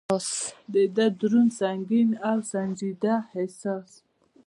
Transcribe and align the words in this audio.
د 0.73 0.75
ده 0.95 1.05
دروند، 1.19 1.51
سنګین 1.59 2.09
او 2.29 2.37
سنجیده 2.51 3.15
احساس. 3.37 3.91